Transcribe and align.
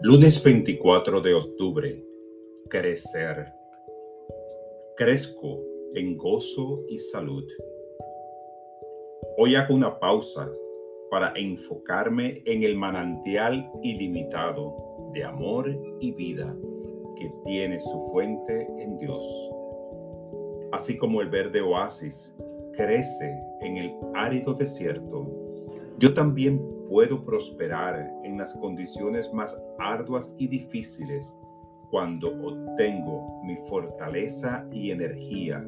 Lunes 0.00 0.40
24 0.44 1.20
de 1.20 1.34
octubre. 1.34 2.04
Crecer. 2.70 3.52
Crezco 4.96 5.60
en 5.96 6.16
gozo 6.16 6.84
y 6.88 6.98
salud. 6.98 7.44
Hoy 9.38 9.56
hago 9.56 9.74
una 9.74 9.98
pausa 9.98 10.48
para 11.10 11.32
enfocarme 11.34 12.44
en 12.46 12.62
el 12.62 12.76
manantial 12.76 13.68
ilimitado 13.82 15.10
de 15.14 15.24
amor 15.24 15.68
y 15.98 16.12
vida 16.12 16.56
que 17.16 17.32
tiene 17.44 17.80
su 17.80 17.98
fuente 18.12 18.68
en 18.78 18.98
Dios. 18.98 19.26
Así 20.70 20.96
como 20.96 21.22
el 21.22 21.28
verde 21.28 21.60
oasis 21.60 22.36
crece 22.72 23.36
en 23.62 23.76
el 23.78 23.92
árido 24.14 24.54
desierto, 24.54 25.28
yo 25.98 26.14
también 26.14 26.77
puedo 26.88 27.24
prosperar 27.24 28.10
en 28.24 28.38
las 28.38 28.54
condiciones 28.54 29.32
más 29.32 29.60
arduas 29.78 30.34
y 30.38 30.48
difíciles 30.48 31.36
cuando 31.90 32.28
obtengo 32.28 33.42
mi 33.44 33.56
fortaleza 33.68 34.66
y 34.72 34.90
energía 34.90 35.66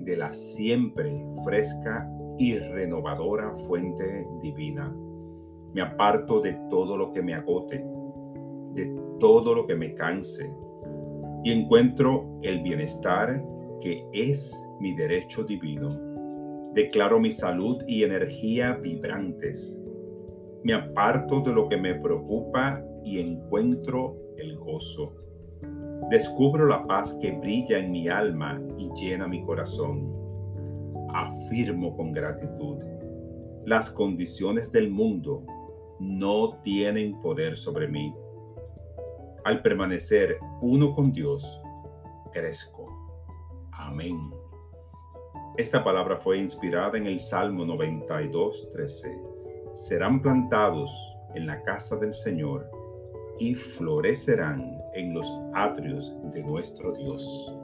de 0.00 0.16
la 0.16 0.32
siempre 0.32 1.24
fresca 1.44 2.08
y 2.38 2.58
renovadora 2.58 3.56
fuente 3.66 4.26
divina. 4.42 4.94
Me 5.72 5.82
aparto 5.82 6.40
de 6.40 6.52
todo 6.70 6.96
lo 6.96 7.12
que 7.12 7.22
me 7.22 7.34
agote, 7.34 7.84
de 8.74 8.94
todo 9.18 9.54
lo 9.54 9.66
que 9.66 9.74
me 9.74 9.94
canse, 9.94 10.52
y 11.44 11.52
encuentro 11.52 12.38
el 12.42 12.62
bienestar 12.62 13.44
que 13.80 14.06
es 14.12 14.54
mi 14.80 14.94
derecho 14.94 15.44
divino. 15.44 15.98
Declaro 16.74 17.18
mi 17.18 17.30
salud 17.30 17.82
y 17.86 18.04
energía 18.04 18.74
vibrantes 18.74 19.80
me 20.66 20.74
aparto 20.74 21.40
de 21.42 21.52
lo 21.52 21.68
que 21.68 21.76
me 21.76 21.94
preocupa 21.94 22.82
y 23.04 23.20
encuentro 23.20 24.16
el 24.36 24.58
gozo. 24.58 25.14
Descubro 26.10 26.66
la 26.66 26.84
paz 26.88 27.16
que 27.22 27.30
brilla 27.30 27.78
en 27.78 27.92
mi 27.92 28.08
alma 28.08 28.60
y 28.76 28.90
llena 28.96 29.28
mi 29.28 29.44
corazón. 29.44 30.12
Afirmo 31.14 31.96
con 31.96 32.10
gratitud, 32.10 32.78
las 33.64 33.92
condiciones 33.92 34.72
del 34.72 34.90
mundo 34.90 35.46
no 36.00 36.60
tienen 36.64 37.20
poder 37.20 37.56
sobre 37.56 37.86
mí. 37.86 38.12
Al 39.44 39.62
permanecer 39.62 40.36
uno 40.62 40.96
con 40.96 41.12
Dios, 41.12 41.62
crezco. 42.32 42.88
Amén. 43.70 44.18
Esta 45.56 45.84
palabra 45.84 46.16
fue 46.16 46.38
inspirada 46.38 46.98
en 46.98 47.06
el 47.06 47.20
Salmo 47.20 47.64
92, 47.64 48.70
13 48.72 49.35
serán 49.76 50.22
plantados 50.22 50.90
en 51.34 51.46
la 51.46 51.62
casa 51.62 51.96
del 51.96 52.12
Señor 52.12 52.70
y 53.38 53.54
florecerán 53.54 54.82
en 54.94 55.12
los 55.12 55.30
atrios 55.52 56.16
de 56.32 56.42
nuestro 56.42 56.92
Dios. 56.92 57.54